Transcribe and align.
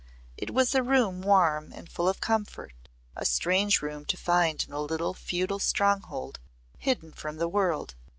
It 0.35 0.49
was 0.51 0.73
a 0.73 0.81
room 0.81 1.21
warm 1.21 1.71
and 1.71 1.87
full 1.87 2.09
of 2.09 2.19
comfort 2.19 2.73
a 3.15 3.23
strange 3.23 3.83
room 3.83 4.03
to 4.05 4.17
find 4.17 4.65
in 4.67 4.73
a 4.73 4.81
little 4.81 5.13
feudal 5.13 5.59
stronghold 5.59 6.39
hidden 6.79 7.11
from 7.13 7.37
the 7.37 7.47
world. 7.47 7.93